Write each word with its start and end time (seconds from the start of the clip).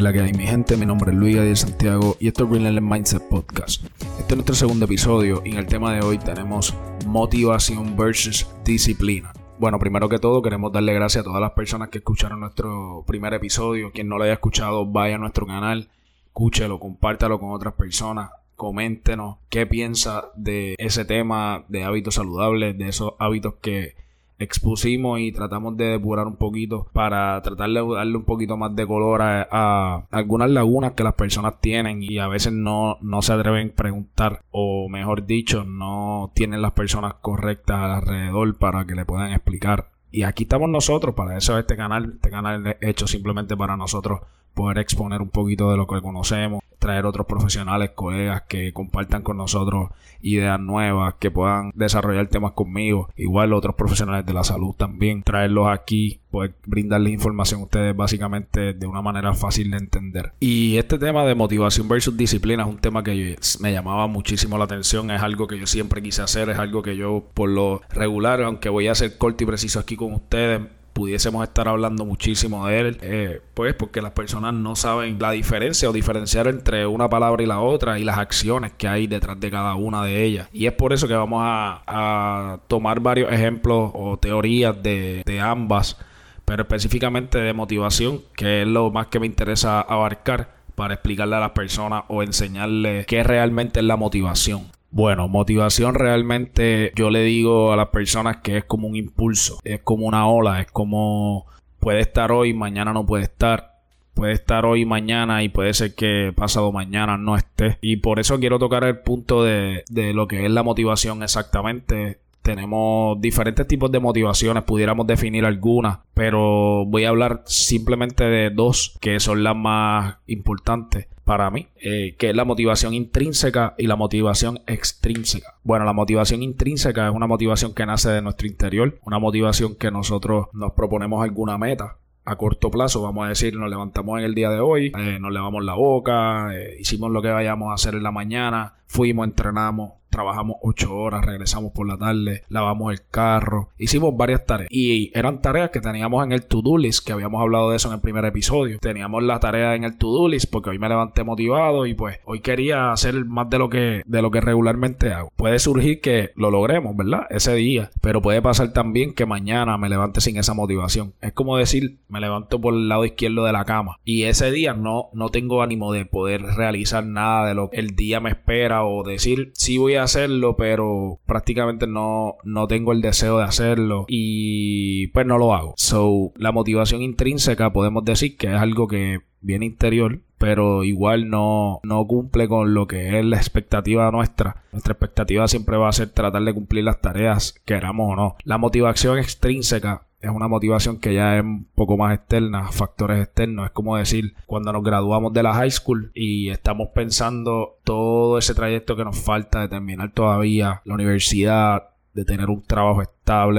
La 0.00 0.14
que 0.14 0.20
hay, 0.20 0.32
mi 0.32 0.46
gente, 0.46 0.78
mi 0.78 0.86
nombre 0.86 1.12
es 1.12 1.18
Luis 1.18 1.36
de 1.36 1.54
Santiago 1.54 2.16
y 2.18 2.28
esto 2.28 2.44
es 2.44 2.50
Greenland 2.50 2.80
Mindset 2.80 3.28
Podcast. 3.28 3.84
Este 4.18 4.28
es 4.28 4.34
nuestro 4.34 4.54
segundo 4.54 4.86
episodio 4.86 5.42
y 5.44 5.50
en 5.50 5.58
el 5.58 5.66
tema 5.66 5.92
de 5.92 6.00
hoy 6.00 6.16
tenemos 6.16 6.74
motivación 7.04 7.98
versus 7.98 8.46
disciplina. 8.64 9.34
Bueno, 9.58 9.78
primero 9.78 10.08
que 10.08 10.18
todo 10.18 10.40
queremos 10.40 10.72
darle 10.72 10.94
gracias 10.94 11.20
a 11.20 11.24
todas 11.24 11.42
las 11.42 11.50
personas 11.50 11.90
que 11.90 11.98
escucharon 11.98 12.40
nuestro 12.40 13.04
primer 13.06 13.34
episodio. 13.34 13.92
Quien 13.92 14.08
no 14.08 14.16
lo 14.16 14.24
haya 14.24 14.32
escuchado, 14.32 14.86
vaya 14.86 15.16
a 15.16 15.18
nuestro 15.18 15.46
canal, 15.46 15.90
escúchelo, 16.28 16.80
compártalo 16.80 17.38
con 17.38 17.50
otras 17.50 17.74
personas 17.74 18.30
coméntenos 18.56 19.36
qué 19.48 19.66
piensa 19.66 20.30
de 20.34 20.76
ese 20.78 21.04
tema 21.04 21.64
de 21.68 21.84
hábitos 21.84 22.14
saludables, 22.14 22.76
de 22.76 22.88
esos 22.88 23.12
hábitos 23.18 23.54
que 23.60 23.96
expusimos 24.40 25.20
y 25.20 25.30
tratamos 25.32 25.76
de 25.76 25.84
depurar 25.84 26.26
un 26.26 26.36
poquito 26.36 26.88
para 26.92 27.40
tratar 27.42 27.70
de 27.70 27.86
darle 27.86 28.16
un 28.16 28.24
poquito 28.24 28.56
más 28.56 28.74
de 28.74 28.86
color 28.86 29.20
a, 29.22 30.06
algunas 30.10 30.50
lagunas 30.50 30.92
que 30.92 31.04
las 31.04 31.14
personas 31.14 31.60
tienen 31.60 32.02
y 32.02 32.18
a 32.18 32.26
veces 32.26 32.52
no, 32.52 32.96
no 33.02 33.22
se 33.22 33.34
atreven 33.34 33.70
a 33.70 33.76
preguntar 33.76 34.42
o 34.50 34.88
mejor 34.88 35.26
dicho 35.26 35.64
no 35.64 36.32
tienen 36.34 36.62
las 36.62 36.72
personas 36.72 37.14
correctas 37.20 37.78
alrededor 37.78 38.56
para 38.56 38.86
que 38.86 38.94
le 38.94 39.04
puedan 39.04 39.32
explicar. 39.32 39.90
Y 40.10 40.24
aquí 40.24 40.42
estamos 40.42 40.68
nosotros 40.68 41.14
para 41.14 41.36
eso 41.36 41.58
este 41.58 41.76
canal 41.76 42.14
este 42.14 42.30
canal 42.30 42.66
es 42.66 42.76
hecho 42.80 43.06
simplemente 43.06 43.56
para 43.56 43.76
nosotros 43.76 44.20
poder 44.54 44.78
exponer 44.78 45.22
un 45.22 45.28
poquito 45.28 45.70
de 45.70 45.76
lo 45.76 45.86
que 45.86 46.00
conocemos 46.00 46.60
traer 46.80 47.06
otros 47.06 47.26
profesionales, 47.26 47.90
colegas 47.94 48.42
que 48.48 48.72
compartan 48.72 49.22
con 49.22 49.36
nosotros 49.36 49.90
ideas 50.22 50.58
nuevas, 50.58 51.14
que 51.18 51.30
puedan 51.30 51.72
desarrollar 51.74 52.26
temas 52.26 52.52
conmigo, 52.52 53.08
igual 53.16 53.52
otros 53.52 53.74
profesionales 53.74 54.26
de 54.26 54.32
la 54.32 54.44
salud 54.44 54.74
también, 54.74 55.22
traerlos 55.22 55.68
aquí, 55.68 56.20
poder 56.30 56.54
brindarles 56.66 57.12
información 57.12 57.60
a 57.60 57.64
ustedes 57.64 57.96
básicamente 57.96 58.74
de 58.74 58.86
una 58.86 59.02
manera 59.02 59.34
fácil 59.34 59.70
de 59.70 59.78
entender. 59.78 60.32
Y 60.40 60.76
este 60.76 60.98
tema 60.98 61.24
de 61.24 61.34
motivación 61.34 61.88
versus 61.88 62.16
disciplina 62.16 62.64
es 62.64 62.68
un 62.68 62.78
tema 62.78 63.02
que 63.02 63.38
me 63.60 63.72
llamaba 63.72 64.06
muchísimo 64.06 64.58
la 64.58 64.64
atención, 64.64 65.10
es 65.10 65.22
algo 65.22 65.46
que 65.46 65.58
yo 65.58 65.66
siempre 65.66 66.02
quise 66.02 66.22
hacer, 66.22 66.50
es 66.50 66.58
algo 66.58 66.82
que 66.82 66.96
yo 66.96 67.24
por 67.34 67.48
lo 67.48 67.82
regular, 67.90 68.42
aunque 68.42 68.68
voy 68.68 68.88
a 68.88 68.94
ser 68.94 69.16
corto 69.18 69.44
y 69.44 69.46
preciso 69.46 69.78
aquí 69.78 69.96
con 69.96 70.12
ustedes, 70.12 70.62
pudiésemos 71.00 71.42
estar 71.42 71.66
hablando 71.66 72.04
muchísimo 72.04 72.66
de 72.66 72.78
él, 72.78 72.98
eh, 73.00 73.40
pues 73.54 73.72
porque 73.72 74.02
las 74.02 74.12
personas 74.12 74.52
no 74.52 74.76
saben 74.76 75.16
la 75.18 75.30
diferencia 75.30 75.88
o 75.88 75.94
diferenciar 75.94 76.46
entre 76.46 76.86
una 76.86 77.08
palabra 77.08 77.42
y 77.42 77.46
la 77.46 77.60
otra 77.60 77.98
y 77.98 78.04
las 78.04 78.18
acciones 78.18 78.72
que 78.76 78.86
hay 78.86 79.06
detrás 79.06 79.40
de 79.40 79.50
cada 79.50 79.76
una 79.76 80.04
de 80.04 80.22
ellas. 80.22 80.50
Y 80.52 80.66
es 80.66 80.74
por 80.74 80.92
eso 80.92 81.08
que 81.08 81.14
vamos 81.14 81.40
a, 81.42 82.58
tomar 82.68 83.00
varios 83.00 83.32
ejemplos 83.32 83.92
o 83.94 84.18
teorías 84.18 84.82
de, 84.82 85.22
de 85.24 85.40
ambas, 85.40 85.96
pero 86.44 86.64
específicamente 86.64 87.38
de 87.38 87.54
motivación, 87.54 88.20
que 88.36 88.60
es 88.60 88.68
lo 88.68 88.90
más 88.90 89.06
que 89.06 89.20
me 89.20 89.26
interesa 89.26 89.80
abarcar 89.80 90.50
para 90.74 90.92
explicarle 90.92 91.36
a 91.36 91.40
las 91.40 91.52
personas 91.52 92.04
o 92.08 92.22
enseñarles 92.22 93.06
qué 93.06 93.22
realmente 93.22 93.80
es 93.80 93.86
la 93.86 93.96
motivación. 93.96 94.66
Bueno, 94.90 95.28
motivación 95.28 95.94
realmente 95.94 96.92
yo 96.96 97.10
le 97.10 97.22
digo 97.22 97.72
a 97.72 97.76
las 97.76 97.88
personas 97.88 98.38
que 98.38 98.58
es 98.58 98.64
como 98.64 98.88
un 98.88 98.96
impulso, 98.96 99.60
es 99.62 99.80
como 99.82 100.06
una 100.06 100.26
ola, 100.26 100.60
es 100.60 100.70
como 100.70 101.46
puede 101.78 102.00
estar 102.00 102.32
hoy, 102.32 102.52
mañana 102.54 102.92
no 102.92 103.06
puede 103.06 103.24
estar, 103.24 103.78
puede 104.14 104.32
estar 104.32 104.66
hoy, 104.66 104.84
mañana 104.84 105.44
y 105.44 105.48
puede 105.48 105.74
ser 105.74 105.94
que 105.94 106.32
pasado 106.34 106.72
mañana 106.72 107.16
no 107.16 107.36
esté. 107.36 107.78
Y 107.80 107.96
por 107.96 108.18
eso 108.18 108.40
quiero 108.40 108.58
tocar 108.58 108.82
el 108.84 108.98
punto 108.98 109.44
de, 109.44 109.84
de 109.88 110.12
lo 110.12 110.26
que 110.26 110.44
es 110.44 110.50
la 110.50 110.64
motivación 110.64 111.22
exactamente 111.22 112.18
tenemos 112.42 113.20
diferentes 113.20 113.66
tipos 113.66 113.90
de 113.92 114.00
motivaciones, 114.00 114.64
pudiéramos 114.64 115.06
definir 115.06 115.44
algunas, 115.44 115.98
pero 116.14 116.84
voy 116.86 117.04
a 117.04 117.10
hablar 117.10 117.42
simplemente 117.46 118.24
de 118.24 118.50
dos 118.50 118.96
que 119.00 119.20
son 119.20 119.44
las 119.44 119.56
más 119.56 120.16
importantes 120.26 121.08
para 121.24 121.50
mí, 121.50 121.68
eh, 121.76 122.16
que 122.18 122.30
es 122.30 122.34
la 122.34 122.44
motivación 122.44 122.92
intrínseca 122.92 123.74
y 123.78 123.86
la 123.86 123.94
motivación 123.94 124.60
extrínseca. 124.66 125.54
Bueno, 125.62 125.84
la 125.84 125.92
motivación 125.92 126.42
intrínseca 126.42 127.06
es 127.08 127.14
una 127.14 127.28
motivación 127.28 127.72
que 127.72 127.86
nace 127.86 128.10
de 128.10 128.20
nuestro 128.20 128.48
interior, 128.48 128.98
una 129.04 129.20
motivación 129.20 129.76
que 129.76 129.92
nosotros 129.92 130.48
nos 130.52 130.72
proponemos 130.72 131.22
alguna 131.22 131.56
meta, 131.56 131.98
a 132.24 132.36
corto 132.36 132.70
plazo, 132.70 133.02
vamos 133.02 133.26
a 133.26 133.28
decir, 133.28 133.56
nos 133.56 133.70
levantamos 133.70 134.18
en 134.18 134.24
el 134.24 134.34
día 134.34 134.50
de 134.50 134.60
hoy, 134.60 134.92
eh, 134.96 135.18
nos 135.20 135.32
lavamos 135.32 135.64
la 135.64 135.74
boca, 135.74 136.54
eh, 136.54 136.76
hicimos 136.80 137.10
lo 137.10 137.22
que 137.22 137.30
vayamos 137.30 137.70
a 137.70 137.74
hacer 137.74 137.94
en 137.94 138.02
la 138.02 138.10
mañana, 138.10 138.74
fuimos, 138.86 139.26
entrenamos, 139.26 139.92
trabajamos 140.10 140.56
ocho 140.62 140.94
horas, 140.94 141.24
regresamos 141.24 141.72
por 141.72 141.86
la 141.86 141.96
tarde, 141.96 142.42
lavamos 142.48 142.92
el 142.92 143.00
carro, 143.10 143.70
hicimos 143.78 144.16
varias 144.16 144.44
tareas 144.44 144.68
y 144.70 145.16
eran 145.16 145.40
tareas 145.40 145.70
que 145.70 145.80
teníamos 145.80 146.24
en 146.24 146.32
el 146.32 146.44
to-do 146.44 146.76
list, 146.76 147.06
que 147.06 147.12
habíamos 147.12 147.40
hablado 147.40 147.70
de 147.70 147.76
eso 147.76 147.88
en 147.88 147.94
el 147.94 148.00
primer 148.00 148.24
episodio. 148.24 148.78
Teníamos 148.80 149.22
la 149.22 149.40
tarea 149.40 149.74
en 149.74 149.84
el 149.84 149.96
to-do 149.96 150.28
list 150.28 150.50
porque 150.50 150.70
hoy 150.70 150.78
me 150.78 150.88
levanté 150.88 151.24
motivado 151.24 151.86
y 151.86 151.94
pues 151.94 152.18
hoy 152.24 152.40
quería 152.40 152.92
hacer 152.92 153.24
más 153.24 153.48
de 153.50 153.58
lo 153.58 153.70
que 153.70 154.02
de 154.04 154.22
lo 154.22 154.30
que 154.30 154.40
regularmente 154.40 155.12
hago. 155.12 155.32
Puede 155.36 155.58
surgir 155.58 156.00
que 156.00 156.30
lo 156.34 156.50
logremos, 156.50 156.96
¿verdad? 156.96 157.26
Ese 157.30 157.54
día, 157.54 157.90
pero 158.00 158.20
puede 158.22 158.42
pasar 158.42 158.72
también 158.72 159.14
que 159.14 159.26
mañana 159.26 159.78
me 159.78 159.88
levante 159.88 160.20
sin 160.20 160.36
esa 160.36 160.54
motivación. 160.54 161.14
Es 161.20 161.32
como 161.32 161.56
decir, 161.56 161.98
me 162.08 162.20
levanto 162.20 162.60
por 162.60 162.74
el 162.74 162.88
lado 162.88 163.04
izquierdo 163.04 163.44
de 163.44 163.52
la 163.52 163.64
cama 163.64 163.98
y 164.04 164.24
ese 164.24 164.50
día 164.50 164.74
no 164.74 165.08
no 165.12 165.28
tengo 165.28 165.62
ánimo 165.62 165.92
de 165.92 166.04
poder 166.04 166.42
realizar 166.42 167.04
nada 167.04 167.48
de 167.48 167.54
lo 167.54 167.70
que 167.70 167.78
el 167.78 167.94
día 167.96 168.20
me 168.20 168.30
espera 168.30 168.84
o 168.84 169.04
decir 169.04 169.52
si 169.54 169.78
voy 169.78 169.94
a 169.96 169.99
hacerlo, 170.00 170.56
pero 170.56 171.20
prácticamente 171.26 171.86
no, 171.86 172.36
no 172.44 172.66
tengo 172.66 172.92
el 172.92 173.00
deseo 173.00 173.38
de 173.38 173.44
hacerlo 173.44 174.06
y 174.08 175.08
pues 175.08 175.26
no 175.26 175.38
lo 175.38 175.54
hago. 175.54 175.74
So, 175.76 176.32
la 176.36 176.52
motivación 176.52 177.02
intrínseca 177.02 177.72
podemos 177.72 178.04
decir 178.04 178.36
que 178.36 178.48
es 178.48 178.54
algo 178.54 178.88
que 178.88 179.20
viene 179.40 179.66
interior, 179.66 180.20
pero 180.38 180.84
igual 180.84 181.28
no, 181.28 181.80
no 181.82 182.06
cumple 182.06 182.48
con 182.48 182.74
lo 182.74 182.86
que 182.86 183.18
es 183.18 183.24
la 183.24 183.36
expectativa 183.36 184.10
nuestra. 184.10 184.64
Nuestra 184.72 184.92
expectativa 184.92 185.48
siempre 185.48 185.76
va 185.76 185.88
a 185.88 185.92
ser 185.92 186.10
tratar 186.10 186.42
de 186.42 186.54
cumplir 186.54 186.84
las 186.84 187.00
tareas, 187.00 187.60
queramos 187.64 188.12
o 188.12 188.16
no. 188.16 188.36
La 188.44 188.58
motivación 188.58 189.18
extrínseca 189.18 190.06
es 190.20 190.30
una 190.30 190.48
motivación 190.48 190.98
que 190.98 191.14
ya 191.14 191.36
es 191.38 191.42
un 191.42 191.64
poco 191.74 191.96
más 191.96 192.14
externa, 192.14 192.70
factores 192.70 193.22
externos. 193.22 193.66
Es 193.66 193.72
como 193.72 193.96
decir, 193.96 194.34
cuando 194.46 194.72
nos 194.72 194.82
graduamos 194.82 195.32
de 195.32 195.42
la 195.42 195.54
high 195.54 195.70
school 195.70 196.10
y 196.14 196.50
estamos 196.50 196.88
pensando 196.94 197.78
todo 197.84 198.38
ese 198.38 198.54
trayecto 198.54 198.96
que 198.96 199.04
nos 199.04 199.18
falta 199.18 199.60
de 199.60 199.68
terminar 199.68 200.12
todavía 200.12 200.82
la 200.84 200.94
universidad, 200.94 201.88
de 202.12 202.24
tener 202.24 202.50
un 202.50 202.62
trabajo 202.62 203.02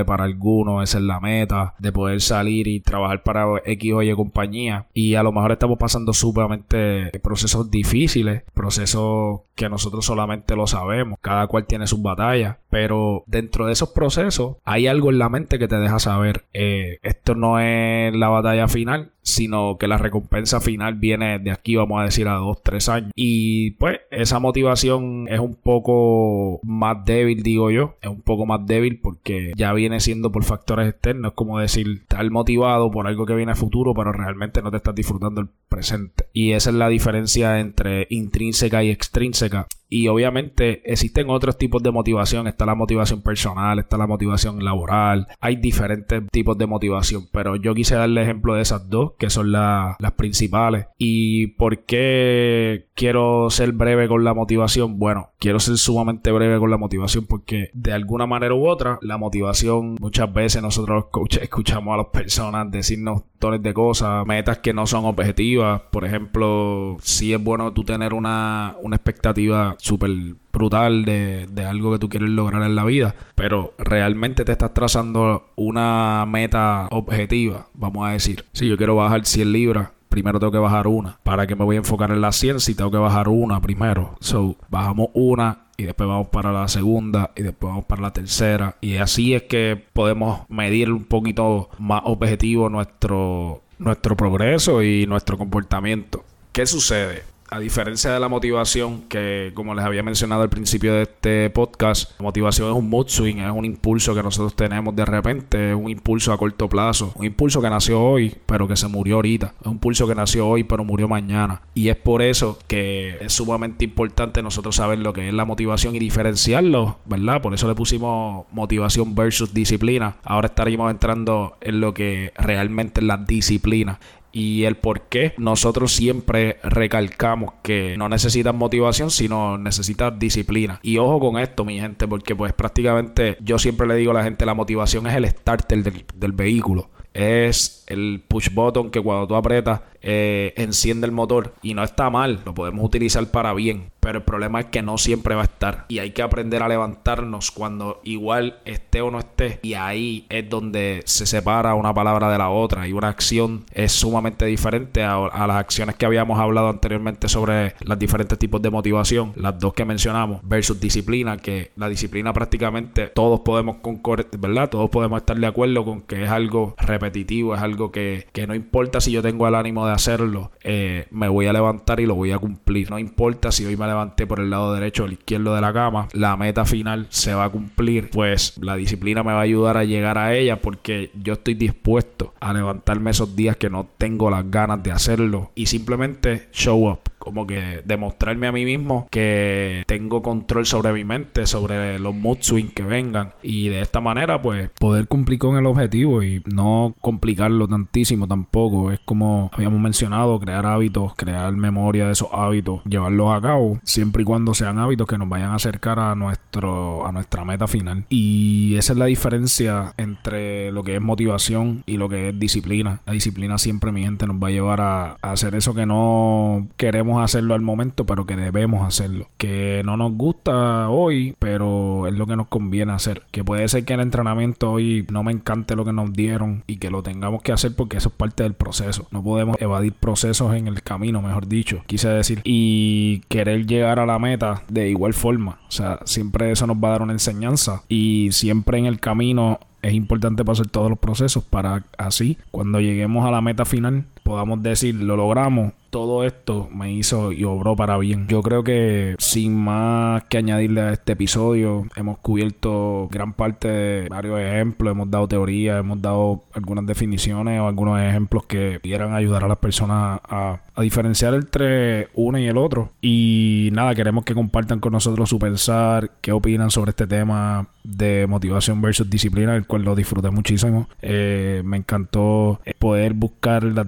para 0.05 0.23
algunos, 0.23 0.83
esa 0.83 0.97
es 0.97 1.03
la 1.03 1.19
meta, 1.19 1.73
de 1.79 1.91
poder 1.91 2.21
salir 2.21 2.67
y 2.67 2.79
trabajar 2.79 3.23
para 3.23 3.45
X 3.65 3.93
Y 4.03 4.13
compañía. 4.15 4.87
Y 4.93 5.15
a 5.15 5.23
lo 5.23 5.31
mejor 5.31 5.51
estamos 5.51 5.77
pasando 5.77 6.13
sumamente 6.13 7.11
procesos 7.21 7.71
difíciles, 7.71 8.43
procesos 8.53 9.41
que 9.55 9.69
nosotros 9.69 10.05
solamente 10.05 10.55
lo 10.55 10.67
sabemos, 10.67 11.19
cada 11.21 11.47
cual 11.47 11.65
tiene 11.65 11.87
sus 11.87 12.01
batallas, 12.01 12.57
pero 12.69 13.23
dentro 13.27 13.65
de 13.65 13.73
esos 13.73 13.89
procesos 13.89 14.57
hay 14.63 14.87
algo 14.87 15.11
en 15.11 15.19
la 15.19 15.29
mente 15.29 15.59
que 15.59 15.67
te 15.67 15.75
deja 15.75 15.99
saber, 15.99 16.45
eh, 16.53 16.97
esto 17.03 17.35
no 17.35 17.59
es 17.59 18.13
la 18.15 18.29
batalla 18.29 18.67
final, 18.67 19.11
sino 19.23 19.77
que 19.77 19.87
la 19.87 19.97
recompensa 19.97 20.61
final 20.61 20.95
viene 20.95 21.37
de 21.37 21.51
aquí, 21.51 21.75
vamos 21.75 22.01
a 22.01 22.05
decir, 22.05 22.27
a 22.27 22.33
dos, 22.35 22.61
tres 22.63 22.89
años. 22.89 23.11
Y 23.15 23.71
pues 23.71 23.99
esa 24.09 24.39
motivación 24.39 25.27
es 25.29 25.39
un 25.39 25.55
poco 25.55 26.59
más 26.63 27.05
débil, 27.05 27.43
digo 27.43 27.69
yo, 27.69 27.95
es 28.01 28.09
un 28.09 28.21
poco 28.21 28.45
más 28.45 28.65
débil 28.65 28.99
porque 28.99 29.51
ya 29.61 29.73
viene 29.73 29.99
siendo 29.99 30.31
por 30.31 30.43
factores 30.43 30.89
externos, 30.89 31.33
como 31.33 31.59
decir, 31.59 31.99
estar 32.01 32.27
motivado 32.31 32.89
por 32.89 33.05
algo 33.05 33.27
que 33.27 33.35
viene 33.35 33.51
a 33.51 33.55
futuro, 33.55 33.93
pero 33.93 34.11
realmente 34.11 34.63
no 34.63 34.71
te 34.71 34.77
estás 34.77 34.95
disfrutando 34.95 35.39
el 35.39 35.49
presente. 35.69 36.25
Y 36.33 36.53
esa 36.53 36.71
es 36.71 36.77
la 36.77 36.89
diferencia 36.89 37.59
entre 37.59 38.07
intrínseca 38.09 38.83
y 38.83 38.89
extrínseca. 38.89 39.67
Y 39.93 40.07
obviamente 40.07 40.81
existen 40.89 41.29
otros 41.29 41.57
tipos 41.57 41.83
de 41.83 41.91
motivación. 41.91 42.47
Está 42.47 42.65
la 42.65 42.75
motivación 42.75 43.21
personal, 43.21 43.77
está 43.77 43.97
la 43.97 44.07
motivación 44.07 44.63
laboral. 44.63 45.27
Hay 45.41 45.57
diferentes 45.57 46.23
tipos 46.31 46.57
de 46.57 46.65
motivación. 46.65 47.27
Pero 47.33 47.57
yo 47.57 47.75
quise 47.75 47.95
darle 47.95 48.21
ejemplo 48.21 48.55
de 48.55 48.61
esas 48.61 48.89
dos, 48.89 49.11
que 49.19 49.29
son 49.29 49.51
las 49.51 49.97
principales. 50.15 50.87
¿Y 50.97 51.47
por 51.47 51.83
qué 51.83 52.87
quiero 52.95 53.49
ser 53.49 53.73
breve 53.73 54.07
con 54.07 54.23
la 54.23 54.33
motivación? 54.33 54.97
Bueno, 54.97 55.31
quiero 55.39 55.59
ser 55.59 55.75
sumamente 55.75 56.31
breve 56.31 56.57
con 56.57 56.71
la 56.71 56.77
motivación 56.77 57.25
porque 57.25 57.69
de 57.73 57.91
alguna 57.91 58.25
manera 58.25 58.55
u 58.55 58.69
otra, 58.69 58.97
la 59.01 59.17
motivación, 59.17 59.97
muchas 59.99 60.31
veces 60.33 60.61
nosotros 60.61 61.07
escuchamos 61.41 61.93
a 61.93 61.97
las 61.97 62.07
personas 62.07 62.71
decirnos 62.71 63.23
de 63.49 63.73
cosas, 63.73 64.25
metas 64.27 64.59
que 64.59 64.73
no 64.73 64.85
son 64.85 65.05
objetivas. 65.05 65.81
Por 65.91 66.05
ejemplo, 66.05 66.97
si 67.01 67.33
es 67.33 67.43
bueno 67.43 67.73
tú 67.73 67.83
tener 67.83 68.13
una, 68.13 68.75
una 68.81 68.95
expectativa 68.95 69.75
súper 69.79 70.11
brutal 70.53 71.05
de, 71.05 71.47
de, 71.47 71.65
algo 71.65 71.91
que 71.91 71.99
tú 71.99 72.09
quieres 72.09 72.29
lograr 72.29 72.61
en 72.63 72.75
la 72.75 72.83
vida, 72.83 73.15
pero 73.35 73.73
realmente 73.79 74.45
te 74.45 74.51
estás 74.51 74.73
trazando 74.73 75.49
una 75.55 76.25
meta 76.27 76.87
objetiva, 76.91 77.67
vamos 77.73 78.07
a 78.07 78.11
decir. 78.11 78.45
Si 78.53 78.67
yo 78.67 78.77
quiero 78.77 78.95
bajar 78.95 79.25
100 79.25 79.51
libras, 79.51 79.89
primero 80.09 80.39
tengo 80.39 80.51
que 80.51 80.59
bajar 80.59 80.85
una. 80.87 81.17
¿Para 81.23 81.47
que 81.47 81.55
me 81.55 81.65
voy 81.65 81.77
a 81.77 81.79
enfocar 81.79 82.11
en 82.11 82.21
la 82.21 82.31
100 82.31 82.59
si 82.59 82.75
tengo 82.75 82.91
que 82.91 82.97
bajar 82.97 83.29
una 83.29 83.59
primero? 83.61 84.15
So, 84.19 84.57
bajamos 84.69 85.07
una 85.13 85.70
y 85.81 85.85
después 85.85 86.07
vamos 86.07 86.27
para 86.27 86.51
la 86.51 86.67
segunda 86.67 87.31
y 87.35 87.41
después 87.41 87.71
vamos 87.71 87.85
para 87.85 88.03
la 88.03 88.13
tercera. 88.13 88.77
Y 88.81 88.97
así 88.97 89.33
es 89.33 89.43
que 89.43 89.83
podemos 89.93 90.41
medir 90.47 90.91
un 90.91 91.05
poquito 91.05 91.69
más 91.79 92.03
objetivo 92.05 92.69
nuestro, 92.69 93.61
nuestro 93.79 94.15
progreso 94.15 94.83
y 94.83 95.07
nuestro 95.07 95.37
comportamiento. 95.39 96.23
¿Qué 96.51 96.67
sucede? 96.67 97.23
A 97.51 97.59
diferencia 97.59 98.13
de 98.13 98.19
la 98.21 98.29
motivación, 98.29 99.01
que 99.09 99.51
como 99.53 99.75
les 99.75 99.83
había 99.83 100.03
mencionado 100.03 100.41
al 100.41 100.49
principio 100.49 100.93
de 100.93 101.01
este 101.01 101.49
podcast, 101.49 102.17
la 102.17 102.23
motivación 102.23 102.69
es 102.69 102.75
un 102.75 102.89
mood 102.89 103.09
swing, 103.09 103.39
es 103.39 103.51
un 103.51 103.65
impulso 103.65 104.15
que 104.15 104.23
nosotros 104.23 104.55
tenemos 104.55 104.95
de 104.95 105.03
repente, 105.03 105.71
es 105.71 105.75
un 105.75 105.89
impulso 105.89 106.31
a 106.31 106.37
corto 106.37 106.69
plazo, 106.69 107.11
un 107.13 107.25
impulso 107.25 107.61
que 107.61 107.69
nació 107.69 108.01
hoy, 108.01 108.33
pero 108.45 108.69
que 108.69 108.77
se 108.77 108.87
murió 108.87 109.15
ahorita, 109.15 109.53
es 109.59 109.67
un 109.67 109.73
impulso 109.73 110.07
que 110.07 110.15
nació 110.15 110.47
hoy, 110.47 110.63
pero 110.63 110.85
murió 110.85 111.09
mañana. 111.09 111.61
Y 111.73 111.89
es 111.89 111.97
por 111.97 112.21
eso 112.21 112.57
que 112.67 113.17
es 113.19 113.33
sumamente 113.33 113.83
importante 113.83 114.41
nosotros 114.41 114.77
saber 114.77 114.99
lo 114.99 115.11
que 115.11 115.27
es 115.27 115.33
la 115.33 115.43
motivación 115.43 115.93
y 115.93 115.99
diferenciarlo, 115.99 116.99
¿verdad? 117.03 117.41
Por 117.41 117.53
eso 117.53 117.67
le 117.67 117.75
pusimos 117.75 118.45
motivación 118.53 119.13
versus 119.13 119.53
disciplina. 119.53 120.15
Ahora 120.23 120.47
estaríamos 120.47 120.89
entrando 120.89 121.57
en 121.59 121.81
lo 121.81 121.93
que 121.93 122.31
realmente 122.37 123.01
es 123.01 123.07
la 123.07 123.17
disciplina 123.17 123.99
y 124.31 124.63
el 124.63 124.75
por 124.77 125.01
qué 125.03 125.33
nosotros 125.37 125.91
siempre 125.91 126.57
recalcamos 126.63 127.53
que 127.63 127.95
no 127.97 128.09
necesitas 128.09 128.53
motivación, 128.53 129.11
sino 129.11 129.57
necesitas 129.57 130.17
disciplina. 130.17 130.79
Y 130.83 130.97
ojo 130.97 131.19
con 131.19 131.39
esto, 131.39 131.65
mi 131.65 131.79
gente, 131.79 132.07
porque 132.07 132.35
pues 132.35 132.53
prácticamente 132.53 133.37
yo 133.41 133.59
siempre 133.59 133.87
le 133.87 133.95
digo 133.95 134.11
a 134.11 134.15
la 134.15 134.23
gente, 134.23 134.45
la 134.45 134.53
motivación 134.53 135.07
es 135.07 135.15
el 135.15 135.27
starter 135.27 135.83
del, 135.83 136.05
del 136.15 136.31
vehículo. 136.31 136.89
Es 137.13 137.83
el 137.87 138.23
push 138.25 138.53
button 138.53 138.89
que 138.89 139.01
cuando 139.01 139.27
tú 139.27 139.35
apretas 139.35 139.81
eh, 140.01 140.53
enciende 140.57 141.05
el 141.05 141.11
motor 141.11 141.53
y 141.61 141.73
no 141.73 141.83
está 141.83 142.09
mal, 142.09 142.41
lo 142.45 142.53
podemos 142.53 142.83
utilizar 142.83 143.25
para 143.27 143.53
bien, 143.53 143.91
pero 143.99 144.17
el 144.19 144.23
problema 144.23 144.61
es 144.61 144.65
que 144.67 144.81
no 144.81 144.97
siempre 144.97 145.35
va 145.35 145.41
a 145.41 145.45
estar 145.45 145.85
y 145.87 145.99
hay 145.99 146.11
que 146.11 146.23
aprender 146.23 146.63
a 146.63 146.67
levantarnos 146.67 147.51
cuando 147.51 148.01
igual 148.03 148.59
esté 148.65 149.01
o 149.01 149.11
no 149.11 149.19
esté 149.19 149.59
y 149.61 149.75
ahí 149.75 150.25
es 150.29 150.49
donde 150.49 151.03
se 151.05 151.25
separa 151.25 151.75
una 151.75 151.93
palabra 151.93 152.31
de 152.31 152.37
la 152.37 152.49
otra 152.49 152.87
y 152.87 152.93
una 152.93 153.09
acción 153.09 153.65
es 153.71 153.91
sumamente 153.91 154.45
diferente 154.45 155.03
a, 155.03 155.29
las 155.47 155.57
acciones 155.57 155.95
que 155.95 156.05
habíamos 156.05 156.39
hablado 156.39 156.69
anteriormente 156.69 157.29
sobre 157.29 157.75
los 157.81 157.99
diferentes 157.99 158.39
tipos 158.39 158.61
de 158.61 158.69
motivación, 158.69 159.33
las 159.35 159.59
dos 159.59 159.73
que 159.73 159.85
mencionamos 159.85 160.39
versus 160.43 160.79
disciplina, 160.79 161.37
que 161.37 161.71
la 161.75 161.89
disciplina 161.89 162.33
prácticamente 162.33 163.07
todos 163.07 163.41
podemos 163.41 163.77
concordar, 163.77 164.27
¿verdad? 164.37 164.69
Todos 164.69 164.89
podemos 164.89 165.21
estar 165.21 165.37
de 165.37 165.47
acuerdo 165.47 165.85
con 165.85 166.01
que 166.01 166.23
es 166.23 166.29
algo 166.29 166.75
repetitivo, 166.77 167.55
es 167.55 167.61
algo 167.61 167.91
que, 167.91 168.27
que 168.31 168.47
no 168.47 168.55
importa 168.55 168.99
si 168.99 169.11
yo 169.11 169.21
tengo 169.21 169.47
el 169.47 169.55
ánimo 169.55 169.85
de 169.85 169.90
hacerlo, 169.91 170.51
eh, 170.63 171.07
me 171.11 171.27
voy 171.27 171.47
a 171.47 171.53
levantar 171.53 171.99
y 171.99 172.05
lo 172.05 172.15
voy 172.15 172.31
a 172.31 172.37
cumplir. 172.37 172.89
No 172.89 172.99
importa 172.99 173.51
si 173.51 173.65
hoy 173.65 173.77
me 173.77 173.87
levanté 173.87 174.25
por 174.27 174.39
el 174.39 174.49
lado 174.49 174.73
derecho 174.73 175.03
o 175.03 175.05
el 175.05 175.13
izquierdo 175.13 175.55
de 175.55 175.61
la 175.61 175.73
cama, 175.73 176.07
la 176.13 176.37
meta 176.37 176.65
final 176.65 177.07
se 177.09 177.33
va 177.33 177.45
a 177.45 177.49
cumplir. 177.49 178.09
Pues 178.09 178.57
la 178.57 178.75
disciplina 178.75 179.23
me 179.23 179.33
va 179.33 179.39
a 179.39 179.43
ayudar 179.43 179.77
a 179.77 179.83
llegar 179.83 180.17
a 180.17 180.35
ella 180.35 180.61
porque 180.61 181.11
yo 181.13 181.33
estoy 181.33 181.53
dispuesto 181.53 182.33
a 182.39 182.53
levantarme 182.53 183.11
esos 183.11 183.35
días 183.35 183.57
que 183.57 183.69
no 183.69 183.87
tengo 183.97 184.29
las 184.29 184.49
ganas 184.49 184.81
de 184.83 184.91
hacerlo 184.91 185.51
y 185.55 185.67
simplemente 185.67 186.47
show 186.51 186.89
up 186.89 187.10
como 187.21 187.45
que 187.45 187.83
demostrarme 187.85 188.47
a 188.47 188.51
mí 188.51 188.65
mismo 188.65 189.07
que 189.11 189.83
tengo 189.85 190.23
control 190.23 190.65
sobre 190.65 190.91
mi 190.91 191.03
mente, 191.03 191.45
sobre 191.45 191.99
los 191.99 192.15
mood 192.15 192.39
swings 192.41 192.73
que 192.73 192.83
vengan 192.83 193.33
y 193.43 193.69
de 193.69 193.81
esta 193.81 194.01
manera 194.01 194.41
pues 194.41 194.71
poder 194.79 195.07
cumplir 195.07 195.37
con 195.37 195.55
el 195.55 195.67
objetivo 195.67 196.23
y 196.23 196.41
no 196.51 196.95
complicarlo 196.99 197.67
tantísimo 197.67 198.27
tampoco. 198.27 198.91
Es 198.91 198.99
como 199.05 199.51
habíamos 199.53 199.79
mencionado, 199.79 200.39
crear 200.39 200.65
hábitos, 200.65 201.13
crear 201.15 201.53
memoria 201.53 202.07
de 202.07 202.13
esos 202.13 202.29
hábitos, 202.31 202.81
llevarlos 202.85 203.31
a 203.31 203.41
cabo 203.41 203.79
siempre 203.83 204.23
y 204.23 204.25
cuando 204.25 204.55
sean 204.55 204.79
hábitos 204.79 205.07
que 205.07 205.19
nos 205.19 205.29
vayan 205.29 205.51
a 205.51 205.55
acercar 205.55 205.99
a 205.99 206.15
nuestro 206.15 207.05
a 207.05 207.11
nuestra 207.11 207.45
meta 207.45 207.67
final. 207.67 208.05
Y 208.09 208.75
esa 208.77 208.93
es 208.93 208.99
la 208.99 209.05
diferencia 209.05 209.93
entre 209.97 210.71
lo 210.71 210.83
que 210.83 210.95
es 210.95 211.01
motivación 211.01 211.83
y 211.85 211.97
lo 211.97 212.09
que 212.09 212.29
es 212.29 212.39
disciplina. 212.39 213.01
La 213.05 213.13
disciplina 213.13 213.59
siempre 213.59 213.91
mi 213.91 214.03
gente 214.03 214.25
nos 214.25 214.41
va 214.41 214.47
a 214.47 214.51
llevar 214.51 214.81
a, 214.81 215.17
a 215.21 215.31
hacer 215.31 215.53
eso 215.53 215.75
que 215.75 215.85
no 215.85 216.67
queremos 216.77 217.10
hacerlo 217.19 217.53
al 217.53 217.61
momento, 217.61 218.05
pero 218.05 218.25
que 218.25 218.35
debemos 218.35 218.85
hacerlo. 218.87 219.27
Que 219.37 219.81
no 219.85 219.97
nos 219.97 220.13
gusta 220.13 220.89
hoy, 220.89 221.35
pero 221.39 222.07
es 222.07 222.13
lo 222.13 222.27
que 222.27 222.35
nos 222.35 222.47
conviene 222.47 222.93
hacer. 222.93 223.23
Que 223.31 223.43
puede 223.43 223.67
ser 223.67 223.85
que 223.85 223.93
el 223.93 223.99
entrenamiento 223.99 224.71
hoy 224.71 225.05
no 225.11 225.23
me 225.23 225.31
encante 225.31 225.75
lo 225.75 225.85
que 225.85 225.93
nos 225.93 226.13
dieron 226.13 226.63
y 226.67 226.77
que 226.77 226.89
lo 226.89 227.03
tengamos 227.03 227.41
que 227.41 227.51
hacer 227.51 227.75
porque 227.75 227.97
eso 227.97 228.09
es 228.09 228.15
parte 228.15 228.43
del 228.43 228.53
proceso. 228.53 229.07
No 229.11 229.23
podemos 229.23 229.57
evadir 229.59 229.93
procesos 229.93 230.55
en 230.55 230.67
el 230.67 230.81
camino, 230.83 231.21
mejor 231.21 231.47
dicho, 231.47 231.83
quise 231.87 232.09
decir. 232.09 232.41
Y 232.43 233.21
querer 233.27 233.65
llegar 233.65 233.99
a 233.99 234.05
la 234.05 234.19
meta 234.19 234.63
de 234.69 234.89
igual 234.89 235.13
forma. 235.13 235.59
O 235.67 235.71
sea, 235.71 235.99
siempre 236.05 236.51
eso 236.51 236.67
nos 236.67 236.77
va 236.77 236.89
a 236.89 236.91
dar 236.91 237.01
una 237.01 237.13
enseñanza 237.13 237.83
y 237.89 238.29
siempre 238.31 238.77
en 238.77 238.85
el 238.85 238.99
camino 238.99 239.59
es 239.81 239.93
importante 239.93 240.45
pasar 240.45 240.67
todos 240.67 240.89
los 240.89 240.99
procesos 240.99 241.43
para 241.43 241.83
así 241.97 242.37
cuando 242.51 242.79
lleguemos 242.79 243.25
a 243.25 243.31
la 243.31 243.41
meta 243.41 243.65
final 243.65 244.05
podamos 244.31 244.63
decir 244.63 244.95
lo 244.95 245.17
logramos 245.17 245.73
todo 245.91 246.23
esto 246.23 246.69
me 246.73 246.91
hizo 246.91 247.31
y 247.31 247.43
obró 247.43 247.75
para 247.75 247.97
bien. 247.97 248.25
Yo 248.27 248.41
creo 248.41 248.63
que 248.63 249.15
sin 249.19 249.55
más 249.55 250.23
que 250.23 250.37
añadirle 250.37 250.81
a 250.81 250.93
este 250.93 251.11
episodio, 251.11 251.85
hemos 251.95 252.17
cubierto 252.19 253.09
gran 253.11 253.33
parte 253.33 253.67
de 253.67 254.09
varios 254.09 254.39
ejemplos, 254.39 254.93
hemos 254.93 255.11
dado 255.11 255.27
teorías, 255.27 255.79
hemos 255.79 256.01
dado 256.01 256.45
algunas 256.53 256.85
definiciones 256.85 257.59
o 257.59 257.67
algunos 257.67 257.99
ejemplos 257.99 258.45
que 258.45 258.79
quieran 258.81 259.13
ayudar 259.13 259.43
a 259.43 259.49
las 259.49 259.57
personas 259.57 260.21
a, 260.23 260.61
diferenciar 260.81 261.35
entre 261.35 262.07
uno 262.15 262.39
y 262.39 262.47
el 262.47 262.57
otro. 262.57 262.93
Y 263.01 263.69
nada, 263.71 263.93
queremos 263.93 264.23
que 264.23 264.33
compartan 264.33 264.79
con 264.79 264.93
nosotros 264.93 265.29
su 265.29 265.37
pensar, 265.37 266.09
qué 266.21 266.31
opinan 266.31 266.71
sobre 266.71 266.89
este 266.89 267.05
tema 267.05 267.67
de 267.83 268.25
motivación 268.27 268.81
versus 268.81 269.07
disciplina, 269.07 269.55
el 269.55 269.67
cual 269.67 269.83
lo 269.83 269.95
disfruté 269.95 270.31
muchísimo. 270.31 270.89
Eh, 271.03 271.61
me 271.63 271.77
encantó 271.77 272.61
poder 272.79 273.13
buscar 273.13 273.63
las 273.63 273.87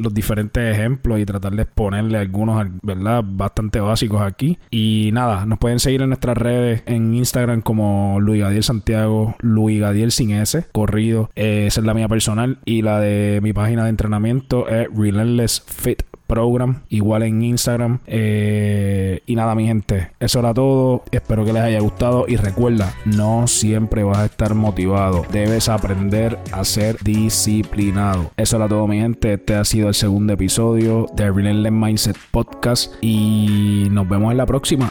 los 0.00 0.14
diferentes 0.14 0.76
ejemplos 0.76 1.18
y 1.18 1.26
tratar 1.26 1.54
de 1.54 1.62
exponerle 1.62 2.18
algunos, 2.18 2.66
¿verdad? 2.82 3.24
Bastante 3.26 3.80
básicos 3.80 4.22
aquí. 4.22 4.58
Y 4.70 5.10
nada, 5.12 5.46
nos 5.46 5.58
pueden 5.58 5.80
seguir 5.80 6.02
en 6.02 6.08
nuestras 6.08 6.36
redes 6.36 6.82
en 6.86 7.14
Instagram 7.14 7.62
como 7.62 8.18
Luis 8.20 8.42
Gadiel 8.42 8.62
Santiago, 8.62 9.36
Luis 9.40 9.80
Gadiel 9.80 10.12
sin 10.12 10.30
S, 10.32 10.66
corrido. 10.72 11.30
Eh, 11.34 11.66
esa 11.66 11.80
es 11.80 11.86
la 11.86 11.94
mía 11.94 12.08
personal. 12.08 12.58
Y 12.64 12.82
la 12.82 13.00
de 13.00 13.40
mi 13.42 13.52
página 13.52 13.84
de 13.84 13.90
entrenamiento 13.90 14.68
es 14.68 14.88
Relentless 14.94 15.62
Fit 15.66 16.02
Program, 16.26 16.82
igual 16.88 17.22
en 17.22 17.42
Instagram. 17.42 18.00
Eh, 18.06 19.20
y 19.26 19.34
nada, 19.34 19.54
mi 19.54 19.66
gente, 19.66 20.10
eso 20.20 20.40
era 20.40 20.52
todo. 20.52 21.04
Espero 21.10 21.44
que 21.44 21.52
les 21.52 21.62
haya 21.62 21.80
gustado. 21.80 22.24
Y 22.28 22.36
recuerda, 22.36 22.94
no 23.04 23.46
siempre 23.46 24.02
vas 24.04 24.18
a 24.18 24.24
estar 24.26 24.54
motivado. 24.54 25.24
Debes 25.30 25.68
aprender 25.68 26.38
a 26.52 26.64
ser 26.64 26.98
disciplinado. 27.02 28.30
Eso 28.36 28.56
era 28.56 28.68
todo, 28.68 28.86
mi 28.86 28.98
gente. 28.98 29.34
Este 29.34 29.54
ha 29.54 29.64
sido 29.64 29.88
el 29.88 29.94
segundo 29.94 30.32
episodio 30.32 31.06
de 31.14 31.30
Relentless 31.30 31.72
Mindset 31.72 32.16
Podcast. 32.30 32.92
Y 33.00 33.88
nos 33.90 34.08
vemos 34.08 34.32
en 34.32 34.38
la 34.38 34.46
próxima. 34.46 34.90